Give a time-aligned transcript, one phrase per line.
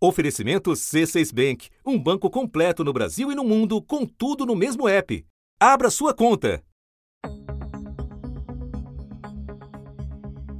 [0.00, 4.88] Oferecimento C6 Bank, um banco completo no Brasil e no mundo, com tudo no mesmo
[4.88, 5.26] app.
[5.58, 6.62] Abra sua conta.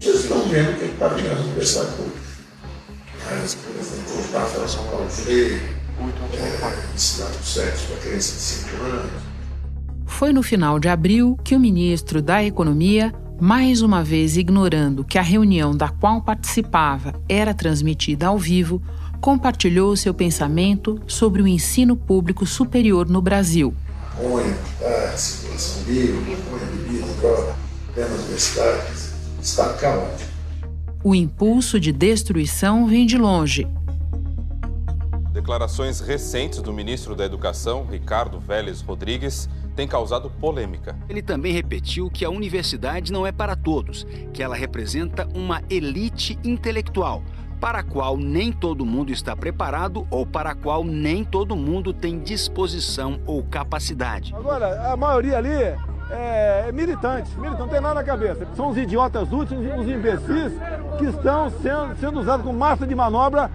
[0.01, 2.19] Vocês estão vendo que está vindo a universidade pública.
[3.31, 8.41] Mas, por exemplo, voltar para São Paulo Freire, é, ensinar o sexo para criança de
[8.41, 9.13] 5 anos.
[10.07, 15.17] Foi no final de abril que o ministro da Economia mais uma vez ignorando que
[15.17, 18.83] a reunião da qual participava era transmitida ao vivo,
[19.21, 23.75] compartilhou seu pensamento sobre o ensino público superior no Brasil.
[24.15, 24.57] Maconha,
[25.17, 27.55] circulação livre, maconha, bebida, droga,
[29.41, 30.31] está caótico.
[31.03, 33.67] O impulso de destruição vem de longe.
[35.33, 40.97] Declarações recentes do ministro da Educação, Ricardo Vélez Rodrigues, têm causado polêmica.
[41.09, 46.37] Ele também repetiu que a universidade não é para todos, que ela representa uma elite
[46.43, 47.23] intelectual
[47.61, 51.93] para a qual nem todo mundo está preparado ou para a qual nem todo mundo
[51.93, 54.35] tem disposição ou capacidade.
[54.35, 55.77] Agora, a maioria ali é,
[56.69, 58.47] é militante, militante, não tem nada na cabeça.
[58.55, 60.53] São os idiotas úteis, os imbecis
[60.99, 63.51] que estão sendo, sendo usados como massa de manobra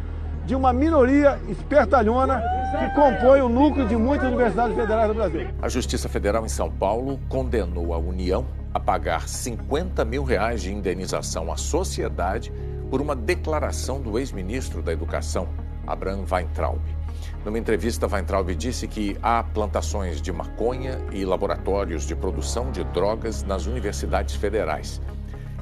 [0.46, 2.44] de uma minoria espertalhona
[2.78, 5.48] que compõe o núcleo de muitas universidades federais do Brasil.
[5.62, 10.74] A Justiça Federal em São Paulo condenou a União a pagar 50 mil reais de
[10.74, 12.52] indenização à sociedade
[12.94, 15.50] por uma declaração do ex-ministro da Educação,
[15.88, 16.80] Abraham Weintraub.
[17.44, 23.42] Numa entrevista, Weintraub disse que há plantações de maconha e laboratórios de produção de drogas
[23.42, 25.02] nas universidades federais.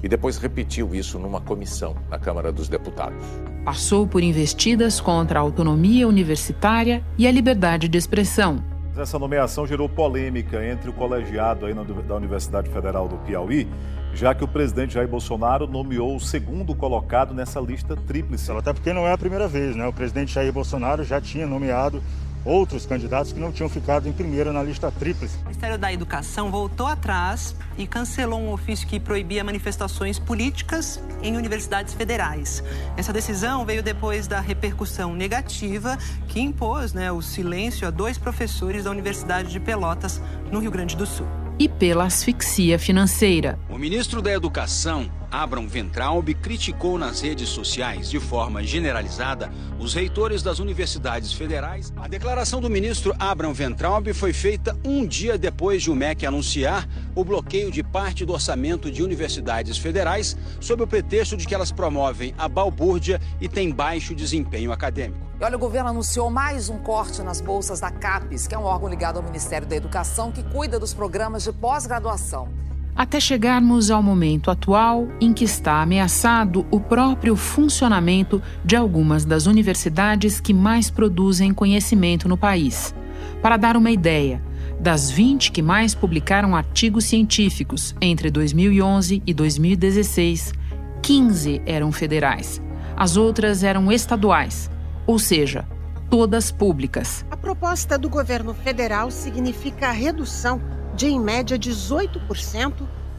[0.03, 3.25] E depois repetiu isso numa comissão na Câmara dos Deputados.
[3.63, 8.61] Passou por investidas contra a autonomia universitária e a liberdade de expressão.
[8.93, 13.69] Essa nomeação gerou polêmica entre o colegiado aí da Universidade Federal do Piauí
[14.13, 18.51] já que o presidente Jair Bolsonaro nomeou o segundo colocado nessa lista tríplice.
[18.51, 19.87] Até porque não é a primeira vez, né?
[19.87, 22.01] O presidente Jair Bolsonaro já tinha nomeado
[22.43, 25.37] outros candidatos que não tinham ficado em primeiro na lista tríplice.
[25.37, 31.37] O Ministério da Educação voltou atrás e cancelou um ofício que proibia manifestações políticas em
[31.37, 32.63] universidades federais.
[32.97, 35.97] Essa decisão veio depois da repercussão negativa
[36.27, 40.95] que impôs né, o silêncio a dois professores da Universidade de Pelotas, no Rio Grande
[40.97, 41.27] do Sul
[41.61, 43.59] e pela asfixia financeira.
[43.69, 50.41] O ministro da Educação, Abraham Ventraub, criticou nas redes sociais, de forma generalizada, os reitores
[50.41, 51.93] das universidades federais.
[51.97, 56.89] A declaração do ministro Abraham Ventraub foi feita um dia depois de o MEC anunciar
[57.13, 61.71] o bloqueio de parte do orçamento de universidades federais, sob o pretexto de que elas
[61.71, 65.30] promovem a balbúrdia e têm baixo desempenho acadêmico.
[65.41, 68.63] E olha, o governo anunciou mais um corte nas bolsas da CAPES, que é um
[68.63, 72.47] órgão ligado ao Ministério da Educação que cuida dos programas de pós-graduação.
[72.95, 79.47] Até chegarmos ao momento atual em que está ameaçado o próprio funcionamento de algumas das
[79.47, 82.93] universidades que mais produzem conhecimento no país.
[83.41, 84.43] Para dar uma ideia,
[84.79, 90.53] das 20 que mais publicaram artigos científicos entre 2011 e 2016,
[91.01, 92.61] 15 eram federais.
[92.95, 94.69] As outras eram estaduais
[95.05, 95.65] ou seja,
[96.09, 97.25] todas públicas.
[97.31, 100.61] A proposta do governo federal significa a redução
[100.95, 102.73] de, em média, 18%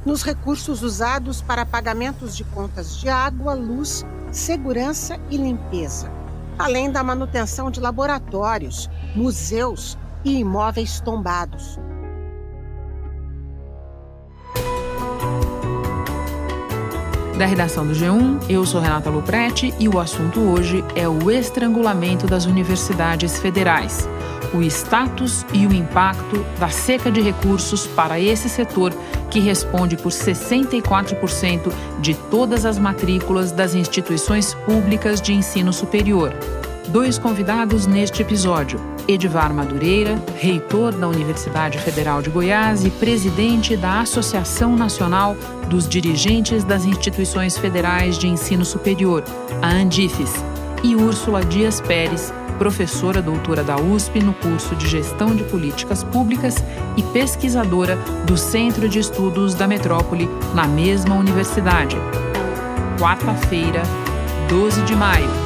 [0.05, 6.11] nos recursos usados para pagamentos de contas de água, luz, segurança e limpeza,
[6.59, 11.79] além da manutenção de laboratórios, museus e imóveis tombados.
[17.39, 22.27] Da redação do G1, eu sou Renata Luprete e o assunto hoje é o estrangulamento
[22.27, 24.07] das universidades federais,
[24.53, 28.93] o status e o impacto da seca de recursos para esse setor
[29.31, 36.35] que responde por 64% de todas as matrículas das instituições públicas de ensino superior.
[36.89, 38.79] Dois convidados neste episódio:
[39.09, 45.35] Edivar Madureira, reitor da Universidade Federal de Goiás e presidente da Associação Nacional
[45.73, 49.25] dos Dirigentes das Instituições Federais de Ensino Superior,
[49.63, 50.31] a Andifes,
[50.85, 56.57] e Úrsula Dias Pérez, professora doutora da USP no curso de Gestão de Políticas Públicas
[56.95, 57.97] e pesquisadora
[58.27, 61.97] do Centro de Estudos da Metrópole, na mesma universidade.
[63.01, 63.83] Quarta-feira,
[64.51, 65.42] 12 de maio.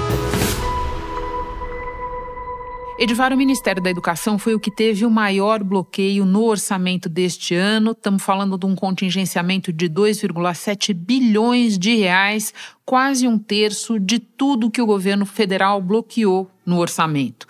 [2.99, 7.55] Edivar, o Ministério da Educação foi o que teve o maior bloqueio no orçamento deste
[7.55, 7.91] ano.
[7.91, 12.55] Estamos falando de um contingenciamento de 2,7 bilhões de reais,
[12.87, 17.47] quase um terço de tudo que o governo federal bloqueou no orçamento.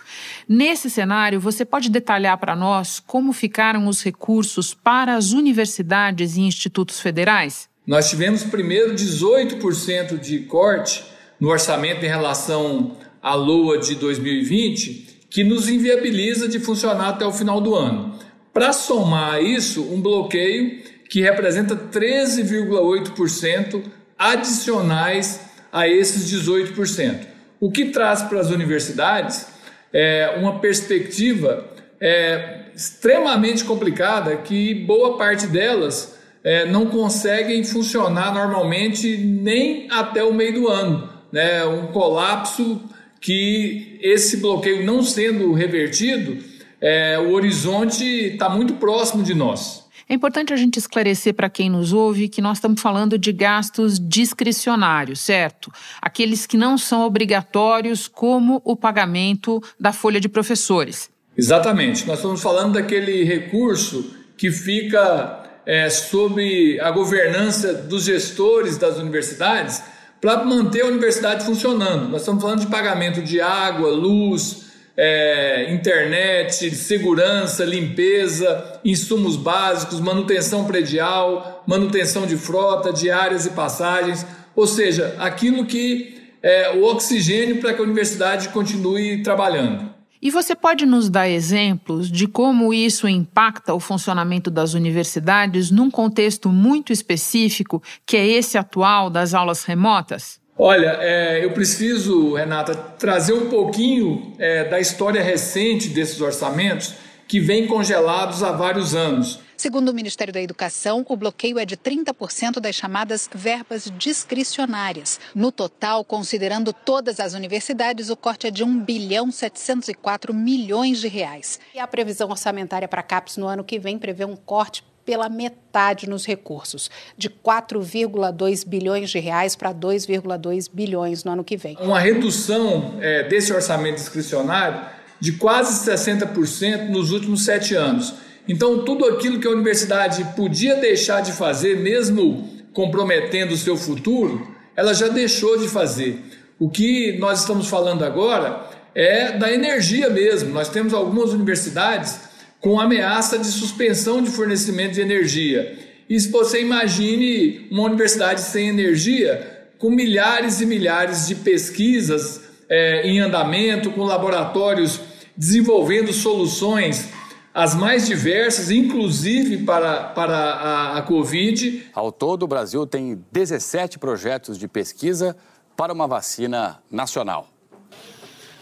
[0.49, 6.41] Nesse cenário, você pode detalhar para nós como ficaram os recursos para as universidades e
[6.41, 7.69] institutos federais?
[7.87, 11.05] Nós tivemos primeiro 18% de corte
[11.39, 17.33] no orçamento em relação a LOA de 2020, que nos inviabiliza de funcionar até o
[17.33, 18.17] final do ano.
[18.53, 23.83] Para somar isso, um bloqueio que representa 13,8%
[24.17, 25.41] adicionais
[25.71, 27.27] a esses 18%,
[27.59, 29.47] o que traz para as universidades
[29.93, 31.67] é, uma perspectiva
[31.99, 40.33] é, extremamente complicada que boa parte delas é, não conseguem funcionar normalmente nem até o
[40.33, 41.09] meio do ano.
[41.31, 41.65] Né?
[41.65, 42.81] Um colapso
[43.19, 46.37] que esse bloqueio não sendo revertido,
[46.79, 49.87] é, o horizonte está muito próximo de nós.
[50.09, 53.99] É importante a gente esclarecer para quem nos ouve que nós estamos falando de gastos
[53.99, 55.69] discricionários, certo?
[56.01, 61.09] Aqueles que não são obrigatórios, como o pagamento da folha de professores.
[61.37, 62.07] Exatamente.
[62.07, 69.83] Nós estamos falando daquele recurso que fica é, sob a governança dos gestores das universidades
[70.19, 72.09] para manter a universidade funcionando.
[72.09, 80.65] Nós estamos falando de pagamento de água, luz, é, internet, segurança, limpeza, insumos básicos, manutenção
[80.65, 84.25] predial, manutenção de frota, diárias e passagens,
[84.55, 89.96] ou seja, aquilo que é o oxigênio para que a universidade continue trabalhando.
[90.21, 95.91] E você pode nos dar exemplos de como isso impacta o funcionamento das universidades num
[95.91, 100.39] contexto muito específico, que é esse atual das aulas remotas?
[100.57, 106.95] Olha, é, eu preciso, Renata, trazer um pouquinho é, da história recente desses orçamentos
[107.27, 109.39] que vêm congelados há vários anos.
[109.57, 115.19] Segundo o Ministério da Educação, o bloqueio é de 30% das chamadas verbas discricionárias.
[115.33, 121.07] No total, considerando todas as universidades, o corte é de 1 bilhão 704 milhões de
[121.07, 121.59] reais.
[121.73, 125.27] E a previsão orçamentária para a CAPES no ano que vem prevê um corte pela
[125.27, 131.75] metade nos recursos, de 4,2 bilhões de reais para 2,2 bilhões no ano que vem.
[131.79, 134.85] Uma redução é, desse orçamento discricionário
[135.19, 138.26] de quase 60% nos últimos sete anos.
[138.47, 144.47] Então, tudo aquilo que a universidade podia deixar de fazer, mesmo comprometendo o seu futuro,
[144.75, 146.21] ela já deixou de fazer.
[146.59, 150.51] O que nós estamos falando agora é da energia mesmo.
[150.51, 152.19] Nós temos algumas universidades
[152.59, 155.77] com ameaça de suspensão de fornecimento de energia.
[156.09, 163.07] E se você imagine uma universidade sem energia, com milhares e milhares de pesquisas é,
[163.07, 164.99] em andamento, com laboratórios
[165.35, 167.09] desenvolvendo soluções
[167.57, 171.89] as mais diversas, inclusive para, para a, a Covid.
[171.91, 175.35] Ao todo, o Brasil tem 17 projetos de pesquisa
[175.75, 177.49] para uma vacina nacional.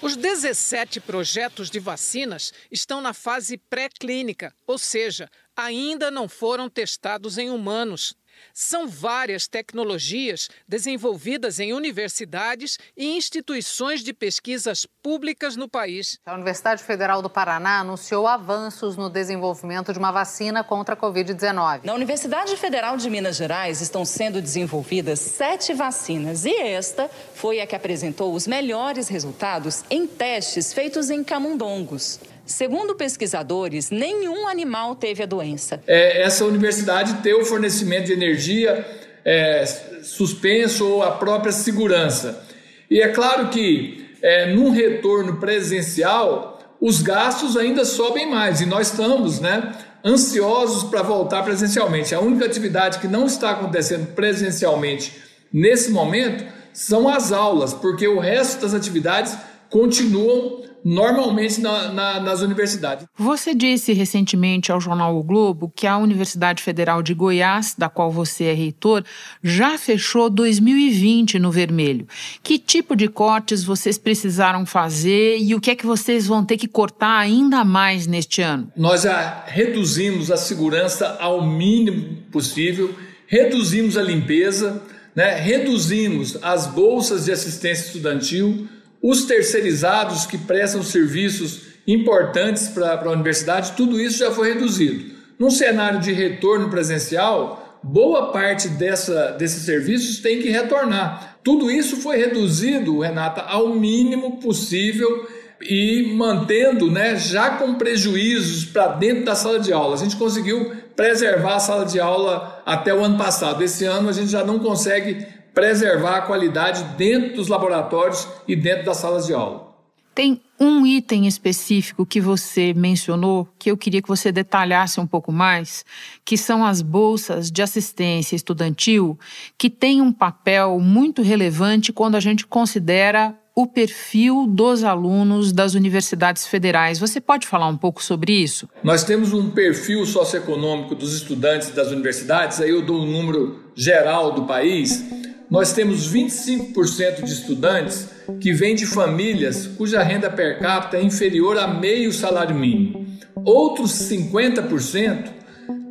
[0.01, 7.37] Os 17 projetos de vacinas estão na fase pré-clínica, ou seja, ainda não foram testados
[7.37, 8.15] em humanos.
[8.53, 16.19] São várias tecnologias desenvolvidas em universidades e instituições de pesquisas públicas no país.
[16.25, 21.81] A Universidade Federal do Paraná anunciou avanços no desenvolvimento de uma vacina contra a Covid-19.
[21.83, 27.67] Na Universidade Federal de Minas Gerais estão sendo desenvolvidas sete vacinas e esta foi a
[27.67, 32.19] que apresentou os melhores resultados em testes feitos em camundongos.
[32.45, 35.81] Segundo pesquisadores, nenhum animal teve a doença.
[35.87, 38.85] É, essa universidade tem o fornecimento de energia
[39.25, 39.65] é,
[40.03, 42.45] suspenso ou a própria segurança.
[42.89, 48.91] E é claro que é, num retorno presencial, os gastos ainda sobem mais e nós
[48.91, 49.73] estamos né,
[50.05, 52.13] ansiosos para voltar presencialmente.
[52.13, 55.13] A única atividade que não está acontecendo presencialmente
[55.51, 59.35] nesse momento são as aulas, porque o resto das atividades
[59.69, 63.07] continuam normalmente na, na, nas universidades.
[63.17, 68.11] Você disse recentemente ao jornal O Globo que a Universidade Federal de Goiás, da qual
[68.11, 69.03] você é reitor,
[69.43, 72.07] já fechou 2020 no vermelho.
[72.43, 76.57] Que tipo de cortes vocês precisaram fazer e o que é que vocês vão ter
[76.57, 78.71] que cortar ainda mais neste ano?
[78.77, 82.93] Nós já reduzimos a segurança ao mínimo possível,
[83.25, 84.83] reduzimos a limpeza,
[85.15, 88.67] né, reduzimos as bolsas de assistência estudantil
[89.07, 95.13] os terceirizados que prestam serviços importantes para a universidade, tudo isso já foi reduzido.
[95.37, 101.37] Num cenário de retorno presencial, boa parte dessa, desses serviços tem que retornar.
[101.43, 105.27] Tudo isso foi reduzido, Renata, ao mínimo possível
[105.61, 109.93] e mantendo, né, já com prejuízos para dentro da sala de aula.
[109.93, 113.63] A gente conseguiu preservar a sala de aula até o ano passado.
[113.63, 118.85] Esse ano a gente já não consegue preservar a qualidade dentro dos laboratórios e dentro
[118.85, 119.73] das salas de aula.
[120.13, 125.31] Tem um item específico que você mencionou que eu queria que você detalhasse um pouco
[125.31, 125.83] mais,
[126.23, 129.19] que são as bolsas de assistência estudantil,
[129.57, 135.73] que têm um papel muito relevante quando a gente considera o perfil dos alunos das
[135.73, 136.99] universidades federais.
[136.99, 138.69] Você pode falar um pouco sobre isso?
[138.83, 143.63] Nós temos um perfil socioeconômico dos estudantes das universidades, aí eu dou o um número
[143.73, 145.03] geral do país.
[145.49, 148.09] Nós temos 25% de estudantes
[148.39, 153.05] que vêm de famílias cuja renda per capita é inferior a meio salário mínimo.
[153.43, 155.29] Outros 50%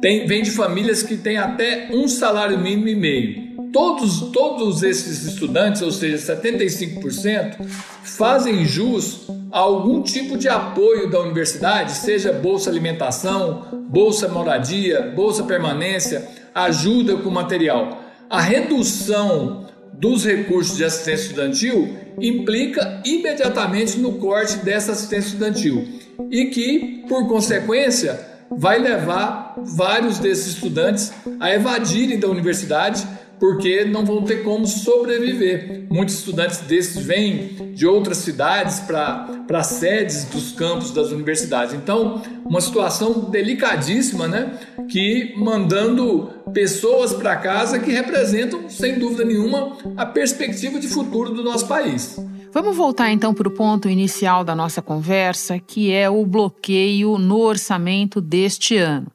[0.00, 3.44] tem, vêm de famílias que têm até um salário mínimo e meio.
[3.72, 7.56] Todos, todos esses estudantes, ou seja, 75%,
[8.04, 15.44] fazem jus a algum tipo de apoio da universidade, seja bolsa alimentação, bolsa moradia, bolsa
[15.44, 18.03] permanência, ajuda com material.
[18.34, 25.86] A redução dos recursos de assistência estudantil implica imediatamente no corte dessa assistência estudantil
[26.32, 33.06] e que, por consequência, vai levar vários desses estudantes a evadirem da universidade
[33.44, 35.86] porque não vão ter como sobreviver.
[35.90, 41.74] Muitos estudantes desses vêm de outras cidades para sedes dos campos das universidades.
[41.74, 44.58] Então, uma situação delicadíssima, né?
[44.88, 51.44] Que mandando pessoas para casa que representam, sem dúvida nenhuma, a perspectiva de futuro do
[51.44, 52.18] nosso país.
[52.50, 57.40] Vamos voltar então para o ponto inicial da nossa conversa, que é o bloqueio no
[57.40, 59.08] orçamento deste ano.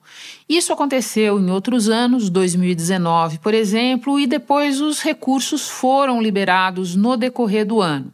[0.49, 7.15] Isso aconteceu em outros anos, 2019, por exemplo, e depois os recursos foram liberados no
[7.15, 8.11] decorrer do ano.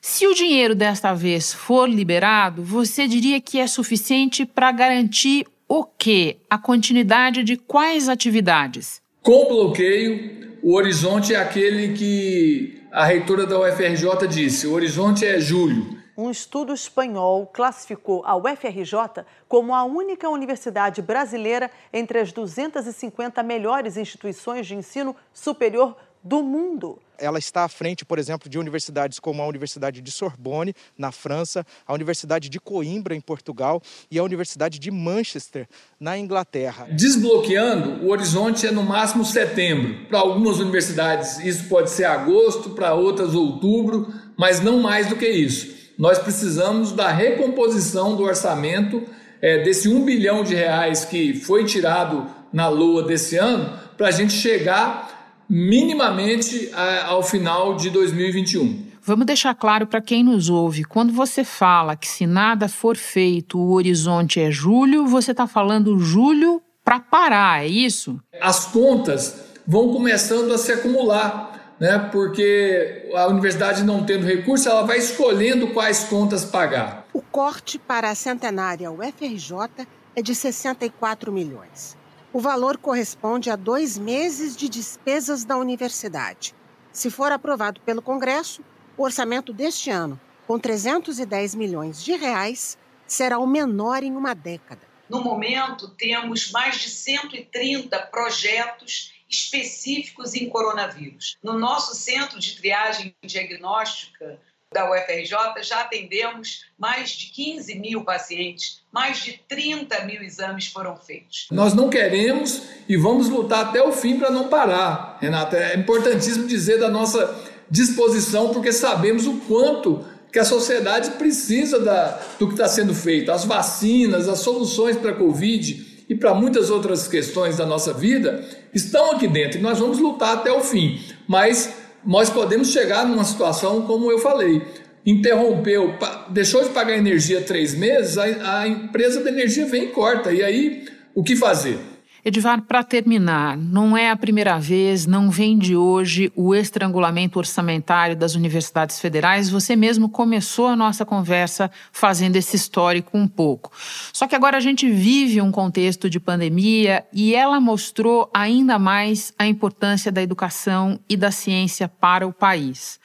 [0.00, 5.82] Se o dinheiro desta vez for liberado, você diria que é suficiente para garantir o
[5.82, 6.36] quê?
[6.48, 9.02] A continuidade de quais atividades?
[9.20, 15.24] Com o bloqueio, o horizonte é aquele que a reitora da UFRJ disse: o horizonte
[15.24, 16.01] é julho.
[16.16, 23.96] Um estudo espanhol classificou a UFRJ como a única universidade brasileira entre as 250 melhores
[23.96, 27.00] instituições de ensino superior do mundo.
[27.18, 31.64] Ela está à frente, por exemplo, de universidades como a Universidade de Sorbonne, na França,
[31.86, 35.66] a Universidade de Coimbra, em Portugal, e a Universidade de Manchester,
[35.98, 36.88] na Inglaterra.
[36.90, 40.06] Desbloqueando, o horizonte é no máximo setembro.
[40.08, 45.28] Para algumas universidades, isso pode ser agosto, para outras, outubro, mas não mais do que
[45.28, 45.81] isso.
[45.98, 49.02] Nós precisamos da recomposição do orçamento,
[49.40, 54.10] é, desse um bilhão de reais que foi tirado na lua desse ano, para a
[54.10, 56.70] gente chegar minimamente
[57.06, 58.92] ao final de 2021.
[59.04, 63.58] Vamos deixar claro para quem nos ouve: quando você fala que se nada for feito,
[63.58, 68.20] o horizonte é julho, você está falando julho para parar, é isso?
[68.40, 71.51] As contas vão começando a se acumular,
[71.82, 71.98] né?
[72.12, 77.08] Porque a universidade não tendo recurso, ela vai escolhendo quais contas pagar.
[77.12, 79.84] O corte para a centenária UFRJ
[80.14, 81.96] é de 64 milhões.
[82.32, 86.54] O valor corresponde a dois meses de despesas da universidade.
[86.92, 88.62] Se for aprovado pelo Congresso,
[88.96, 94.82] o orçamento deste ano, com 310 milhões de reais, será o menor em uma década.
[95.08, 101.36] No momento, temos mais de 130 projetos específicos em coronavírus.
[101.42, 104.38] No nosso centro de triagem diagnóstica,
[104.72, 110.96] da UFRJ, já atendemos mais de 15 mil pacientes, mais de 30 mil exames foram
[110.96, 111.46] feitos.
[111.50, 115.56] Nós não queremos e vamos lutar até o fim para não parar, Renata.
[115.56, 117.38] É importantíssimo dizer da nossa
[117.70, 123.30] disposição, porque sabemos o quanto que a sociedade precisa da, do que está sendo feito.
[123.30, 128.44] As vacinas, as soluções para a Covid e para muitas outras questões da nossa vida
[128.74, 131.00] estão aqui dentro e nós vamos lutar até o fim.
[131.26, 134.60] Mas nós podemos chegar numa situação como eu falei.
[135.06, 135.94] Interrompeu,
[136.28, 140.30] deixou de pagar energia três meses, a, a empresa de energia vem e corta.
[140.30, 141.78] E aí, o que fazer?
[142.24, 148.14] Edivar, para terminar, não é a primeira vez, não vem de hoje o estrangulamento orçamentário
[148.14, 149.50] das universidades federais.
[149.50, 153.72] Você mesmo começou a nossa conversa fazendo esse histórico um pouco.
[154.12, 159.34] Só que agora a gente vive um contexto de pandemia e ela mostrou ainda mais
[159.36, 163.00] a importância da educação e da ciência para o país.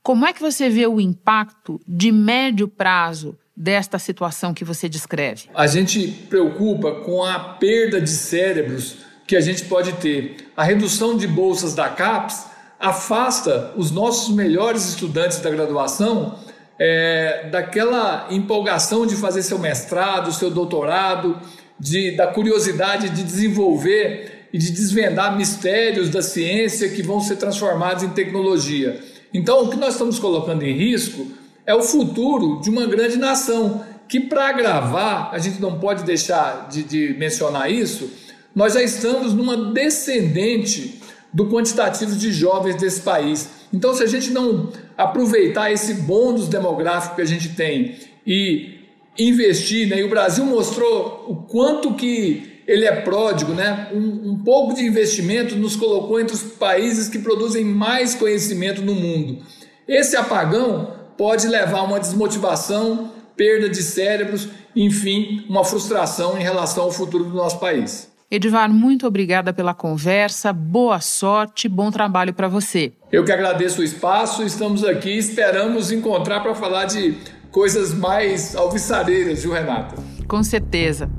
[0.00, 5.50] Como é que você vê o impacto de médio prazo desta situação que você descreve?
[5.54, 10.36] A gente preocupa com a perda de cérebros que a gente pode ter.
[10.56, 12.46] A redução de bolsas da CAPES
[12.78, 16.38] afasta os nossos melhores estudantes da graduação
[16.78, 21.38] é, daquela empolgação de fazer seu mestrado, seu doutorado,
[21.78, 28.02] de, da curiosidade de desenvolver e de desvendar mistérios da ciência que vão ser transformados
[28.02, 28.98] em tecnologia.
[29.34, 31.26] Então, o que nós estamos colocando em risco
[31.70, 33.84] é o futuro de uma grande nação.
[34.08, 38.10] Que para agravar, a gente não pode deixar de, de mencionar isso,
[38.52, 41.00] nós já estamos numa descendente
[41.32, 43.48] do quantitativo de jovens desse país.
[43.72, 48.80] Então, se a gente não aproveitar esse bônus demográfico que a gente tem e
[49.16, 50.00] investir, né?
[50.00, 53.90] E o Brasil mostrou o quanto que ele é pródigo, né?
[53.92, 58.94] Um, um pouco de investimento nos colocou entre os países que produzem mais conhecimento no
[58.94, 59.38] mundo.
[59.86, 66.84] Esse apagão pode levar a uma desmotivação, perda de cérebros, enfim, uma frustração em relação
[66.84, 68.10] ao futuro do nosso país.
[68.30, 72.94] Edivar, muito obrigada pela conversa, boa sorte, bom trabalho para você.
[73.12, 77.18] Eu que agradeço o espaço, estamos aqui, esperamos encontrar para falar de
[77.50, 79.96] coisas mais alvissareiras, viu, Renata?
[80.26, 81.10] Com certeza.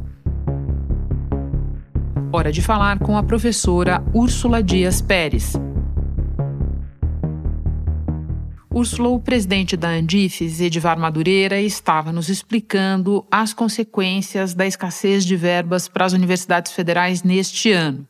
[2.34, 5.53] Hora de falar com a professora Úrsula Dias Pérez.
[8.73, 15.35] Úrsula, o presidente da Andifes, Edivar Madureira, estava nos explicando as consequências da escassez de
[15.35, 18.07] verbas para as universidades federais neste ano.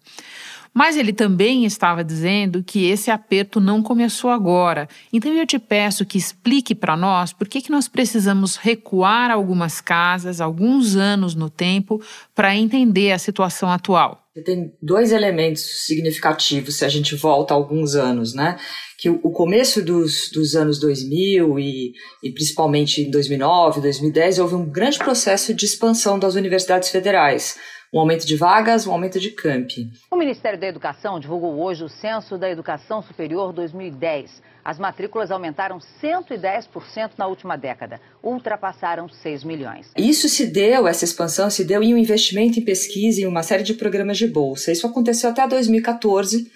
[0.72, 4.88] Mas ele também estava dizendo que esse aperto não começou agora.
[5.12, 9.82] Então eu te peço que explique para nós por que, que nós precisamos recuar algumas
[9.82, 12.00] casas, alguns anos no tempo,
[12.36, 14.21] para entender a situação atual.
[14.46, 18.58] Tem dois elementos significativos se a gente volta alguns anos, né?
[18.98, 21.92] Que o começo dos, dos anos 2000 e,
[22.24, 27.58] e principalmente em 2009, 2010, houve um grande processo de expansão das universidades federais
[27.94, 29.90] um aumento de vagas, um aumento de campi.
[30.10, 34.42] O Ministério da Educação divulgou hoje o Censo da Educação Superior 2010.
[34.64, 39.92] As matrículas aumentaram 110% na última década, ultrapassaram 6 milhões.
[39.98, 43.44] Isso se deu, essa expansão se deu em um investimento em pesquisa e em uma
[43.44, 44.72] série de programas de bolsa.
[44.72, 46.50] Isso aconteceu até 2014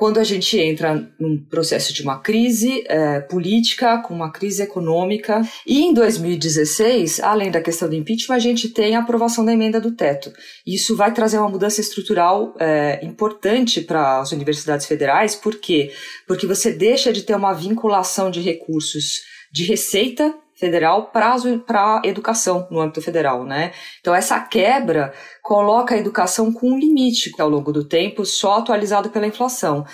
[0.00, 5.42] quando a gente entra num processo de uma crise é, política, com uma crise econômica.
[5.66, 9.78] E em 2016, além da questão do impeachment, a gente tem a aprovação da emenda
[9.78, 10.32] do teto.
[10.66, 15.92] Isso vai trazer uma mudança estrutural é, importante para as universidades federais, por quê?
[16.26, 19.20] Porque você deixa de ter uma vinculação de recursos
[19.52, 23.72] de receita federal para a educação no âmbito federal, né?
[24.00, 25.12] Então essa quebra
[25.42, 29.84] coloca a educação com um limite ao longo do tempo, só atualizado pela inflação.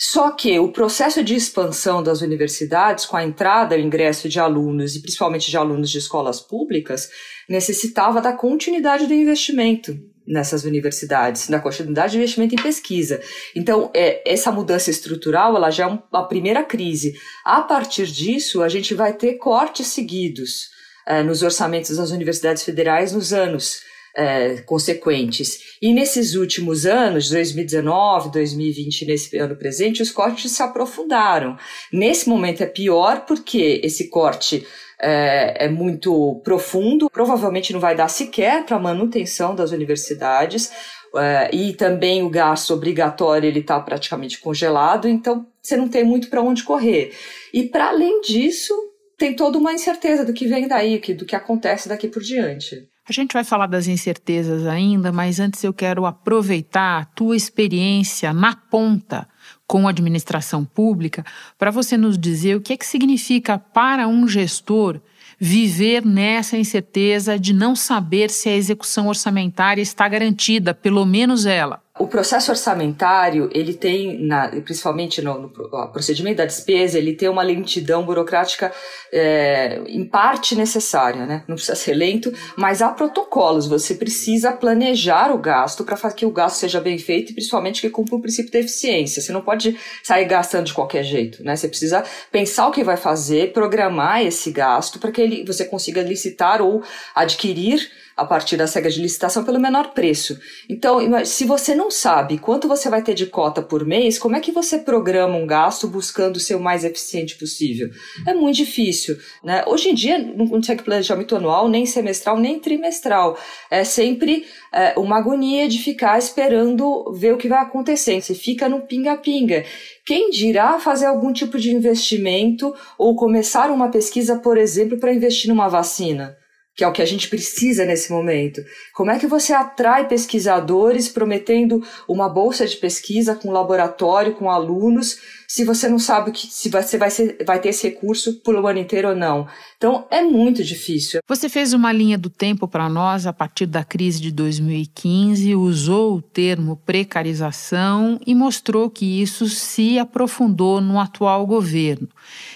[0.00, 4.94] Só que o processo de expansão das universidades, com a entrada e ingresso de alunos,
[4.94, 7.08] e principalmente de alunos de escolas públicas,
[7.48, 13.20] necessitava da continuidade do investimento nessas universidades, na continuidade de investimento em pesquisa.
[13.56, 17.18] Então, é, essa mudança estrutural, ela já é uma primeira crise.
[17.44, 20.68] A partir disso, a gente vai ter cortes seguidos
[21.06, 23.80] é, nos orçamentos das universidades federais nos anos
[24.14, 25.60] é, consequentes.
[25.80, 31.56] E nesses últimos anos, 2019, 2020, nesse ano presente, os cortes se aprofundaram.
[31.92, 34.66] Nesse momento é pior porque esse corte
[35.00, 40.70] é, é muito profundo, provavelmente não vai dar sequer para a manutenção das universidades.
[41.16, 46.28] É, e também o gasto obrigatório ele está praticamente congelado, então você não tem muito
[46.28, 47.14] para onde correr.
[47.52, 48.74] E para além disso,
[49.16, 52.88] tem toda uma incerteza do que vem daí, do que acontece daqui por diante.
[53.08, 58.34] A gente vai falar das incertezas ainda, mas antes eu quero aproveitar a tua experiência
[58.34, 59.26] na ponta
[59.68, 61.24] com a administração pública
[61.58, 64.98] para você nos dizer o que é que significa para um gestor
[65.38, 71.80] viver nessa incerteza de não saber se a execução orçamentária está garantida, pelo menos ela.
[71.98, 75.48] O processo orçamentário, ele tem, na, principalmente no, no,
[75.92, 78.72] procedimento da despesa, ele tem uma lentidão burocrática
[79.12, 81.44] é, em parte necessária, né?
[81.48, 83.66] Não precisa ser lento, mas há protocolos.
[83.66, 87.90] Você precisa planejar o gasto para que o gasto seja bem feito e principalmente que
[87.90, 89.20] cumpra o princípio da eficiência.
[89.20, 91.56] Você não pode sair gastando de qualquer jeito, né?
[91.56, 96.02] Você precisa pensar o que vai fazer, programar esse gasto para que ele, você consiga
[96.02, 96.82] licitar ou
[97.14, 100.38] adquirir a partir das regras de licitação pelo menor preço.
[100.68, 104.40] Então, se você não sabe quanto você vai ter de cota por mês, como é
[104.40, 107.90] que você programa um gasto buscando ser o mais eficiente possível?
[108.26, 109.16] É muito difícil.
[109.42, 109.64] Né?
[109.66, 113.38] Hoje em dia, não consegue planejamento anual, nem semestral, nem trimestral.
[113.70, 118.20] É sempre é, uma agonia de ficar esperando ver o que vai acontecer.
[118.20, 119.64] Você fica no pinga-pinga.
[120.04, 125.48] Quem dirá fazer algum tipo de investimento ou começar uma pesquisa, por exemplo, para investir
[125.48, 126.36] numa vacina?
[126.78, 128.62] Que é o que a gente precisa nesse momento.
[128.94, 135.18] Como é que você atrai pesquisadores prometendo uma bolsa de pesquisa com laboratório, com alunos,
[135.50, 138.78] se você não sabe que se você vai, ser, vai ter esse recurso pelo ano
[138.78, 139.48] inteiro ou não.
[139.76, 141.20] Então é muito difícil.
[141.26, 146.16] Você fez uma linha do tempo para nós a partir da crise de 2015, usou
[146.16, 152.08] o termo precarização e mostrou que isso se aprofundou no atual governo.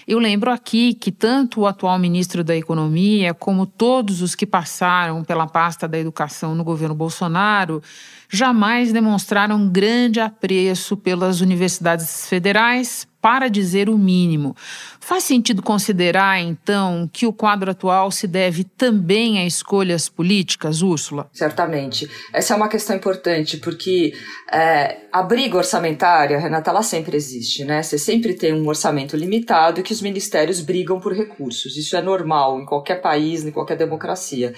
[0.06, 4.46] Eu lembro aqui que tanto o atual ministro da Economia como todos todos os que
[4.46, 7.82] passaram pela pasta da educação no governo Bolsonaro
[8.32, 14.56] jamais demonstraram grande apreço pelas universidades federais, para dizer o mínimo.
[14.98, 21.30] Faz sentido considerar, então, que o quadro atual se deve também a escolhas políticas, Úrsula?
[21.32, 22.10] Certamente.
[22.32, 24.12] Essa é uma questão importante, porque
[24.50, 27.80] é, a briga orçamentária, Renata, ela sempre existe, né?
[27.80, 31.76] Você sempre tem um orçamento limitado e que os ministérios brigam por recursos.
[31.76, 34.52] Isso é normal em qualquer país, em qualquer democracia.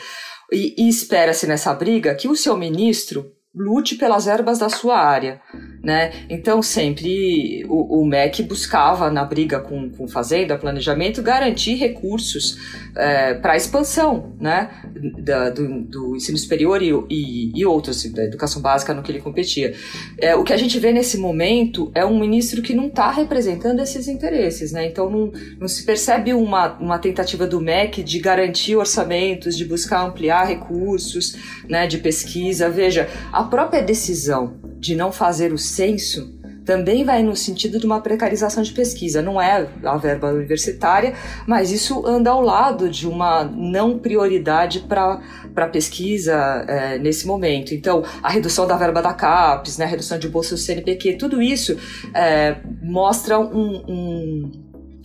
[0.51, 5.41] E, e espera-se nessa briga que o seu ministro lute pelas verbas da sua área,
[5.83, 6.13] né?
[6.29, 12.59] Então sempre o, o MEC buscava na briga com, com Fazenda, planejamento, garantir recursos
[12.97, 14.71] é, para a expansão, né?
[15.19, 19.21] Da, do, do, ensino superior e, e, e, outros, da educação básica no que ele
[19.21, 19.75] competia.
[20.19, 23.81] É, o que a gente vê nesse momento é um ministro que não está representando
[23.81, 24.87] esses interesses, né?
[24.87, 30.05] Então não, não se percebe uma, uma tentativa do MEC de garantir orçamentos, de buscar
[30.05, 31.37] ampliar recursos,
[31.69, 31.87] né?
[31.87, 32.69] De pesquisa.
[32.69, 36.33] Veja, a a própria decisão de não fazer o censo
[36.65, 39.21] também vai no sentido de uma precarização de pesquisa.
[39.21, 41.13] Não é a verba universitária,
[41.47, 45.21] mas isso anda ao lado de uma não prioridade para
[45.55, 47.75] a pesquisa é, nesse momento.
[47.75, 51.43] Então, a redução da verba da CAPES, né, a redução de bolsa do CNPq, tudo
[51.43, 51.77] isso
[52.15, 54.64] é, mostra um, um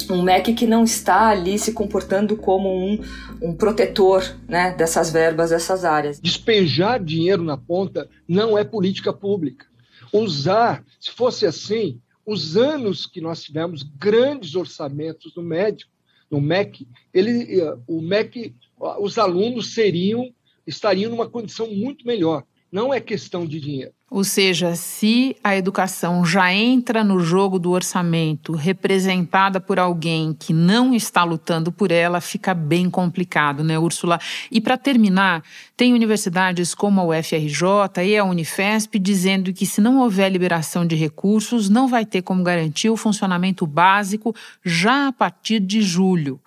[0.10, 3.00] um MEC que não está ali se comportando como um,
[3.42, 6.20] um protetor né, dessas verbas, dessas áreas.
[6.20, 9.66] Despejar dinheiro na ponta não é política pública.
[10.12, 15.92] Usar, se fosse assim, os anos que nós tivemos grandes orçamentos no médico,
[16.30, 18.54] no MEC, ele, eh, o MEC,
[19.00, 20.32] os alunos seriam,
[20.66, 22.44] estariam numa condição muito melhor.
[22.72, 23.94] Não é questão de dinheiro.
[24.12, 30.52] Ou seja, se a educação já entra no jogo do orçamento representada por alguém que
[30.52, 34.20] não está lutando por ela, fica bem complicado, né, Úrsula?
[34.52, 35.44] E para terminar,
[35.78, 40.96] tem universidades como a UFRJ e a Unifesp dizendo que se não houver liberação de
[40.96, 46.40] recursos, não vai ter como garantir o funcionamento básico já a partir de julho.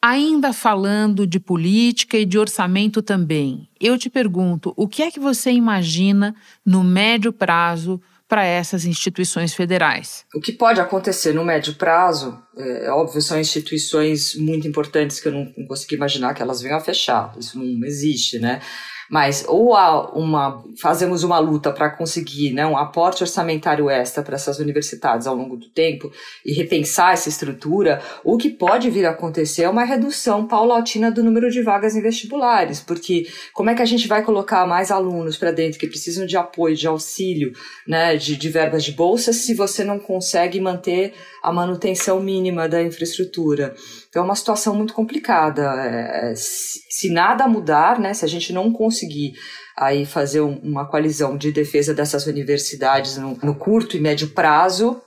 [0.00, 5.18] Ainda falando de política e de orçamento também, eu te pergunto: o que é que
[5.18, 10.24] você imagina no médio prazo para essas instituições federais?
[10.32, 15.32] O que pode acontecer no médio prazo, é, óbvio, são instituições muito importantes que eu
[15.32, 17.34] não, não consigo imaginar que elas venham a fechar.
[17.36, 18.60] Isso não existe, né?
[19.10, 24.36] Mas ou há uma, fazemos uma luta para conseguir né, um aporte orçamentário extra para
[24.36, 26.10] essas universidades ao longo do tempo
[26.44, 31.24] e repensar essa estrutura, o que pode vir a acontecer é uma redução paulatina do
[31.24, 35.36] número de vagas em vestibulares, porque como é que a gente vai colocar mais alunos
[35.36, 37.52] para dentro que precisam de apoio, de auxílio,
[37.86, 42.82] né, de, de verbas de bolsa, se você não consegue manter a manutenção mínima da
[42.82, 43.74] infraestrutura?
[44.08, 45.62] Então é uma situação muito complicada.
[45.62, 49.34] É, se, se, nada mudar, né, se a gente não conseguir
[49.76, 55.00] aí fazer um, uma coalizão de defesa dessas universidades no, no curto e médio prazo,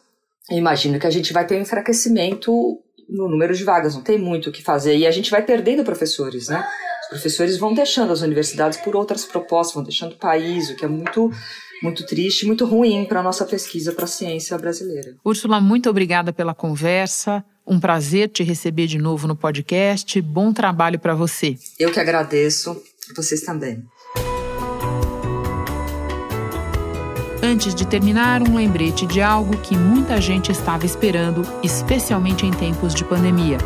[0.50, 2.52] imagino que a gente vai ter um enfraquecimento
[3.10, 4.96] no número de vagas, não tem muito o que fazer.
[4.96, 6.66] E a gente vai perdendo professores, né?
[7.04, 10.86] Os professores vão deixando as universidades por outras propostas, vão deixando o país, o que
[10.86, 11.30] é muito
[11.82, 15.16] muito triste, muito ruim para a nossa pesquisa, para a ciência brasileira.
[15.26, 17.44] Úrsula, muito obrigada pela conversa.
[17.66, 20.20] Um prazer te receber de novo no podcast.
[20.22, 21.56] Bom trabalho para você.
[21.80, 22.82] Eu que agradeço,
[23.16, 23.84] vocês também.
[27.44, 32.94] Antes de terminar, um lembrete de algo que muita gente estava esperando, especialmente em tempos
[32.94, 33.58] de pandemia.